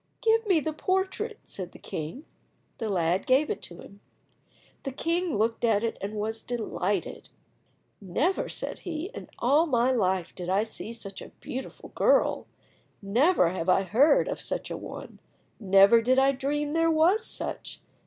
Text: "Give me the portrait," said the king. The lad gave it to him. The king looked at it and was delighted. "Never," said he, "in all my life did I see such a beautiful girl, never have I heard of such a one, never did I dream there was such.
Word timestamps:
"Give 0.21 0.47
me 0.47 0.59
the 0.59 0.73
portrait," 0.73 1.37
said 1.45 1.73
the 1.73 1.77
king. 1.77 2.25
The 2.79 2.89
lad 2.89 3.27
gave 3.27 3.51
it 3.51 3.61
to 3.61 3.81
him. 3.81 3.99
The 4.81 4.91
king 4.91 5.37
looked 5.37 5.63
at 5.63 5.83
it 5.83 5.99
and 6.01 6.15
was 6.15 6.41
delighted. 6.41 7.29
"Never," 8.01 8.49
said 8.49 8.79
he, 8.79 9.11
"in 9.13 9.29
all 9.37 9.67
my 9.67 9.91
life 9.91 10.33
did 10.33 10.49
I 10.49 10.63
see 10.63 10.91
such 10.91 11.21
a 11.21 11.29
beautiful 11.39 11.89
girl, 11.89 12.47
never 12.99 13.49
have 13.49 13.69
I 13.69 13.83
heard 13.83 14.27
of 14.27 14.41
such 14.41 14.71
a 14.71 14.75
one, 14.77 15.19
never 15.59 16.01
did 16.01 16.17
I 16.17 16.31
dream 16.31 16.73
there 16.73 16.89
was 16.89 17.23
such. 17.23 17.79